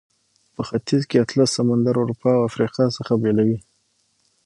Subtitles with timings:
[0.55, 3.59] په ختیځ کې اطلس سمندر اروپا او افریقا څخه بیلوي.